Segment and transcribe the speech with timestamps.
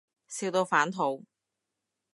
[0.27, 1.25] 笑到反肚